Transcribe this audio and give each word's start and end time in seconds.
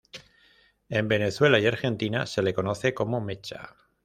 En 0.89 1.07
Venezuela 1.07 1.59
y 1.59 1.67
Argentina 1.67 2.25
se 2.25 2.41
le 2.41 2.55
conoce 2.55 2.91
como 2.95 3.21
"mecha". 3.21 3.75